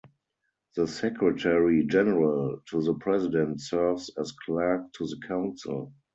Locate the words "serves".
3.61-4.09